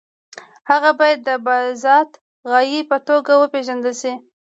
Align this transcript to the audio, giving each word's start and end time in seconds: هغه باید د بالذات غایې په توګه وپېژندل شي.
هغه 0.69 0.91
باید 0.99 1.19
د 1.27 1.29
بالذات 1.45 2.09
غایې 2.49 2.81
په 2.89 2.97
توګه 3.07 3.31
وپېژندل 3.37 3.93
شي. 4.01 4.13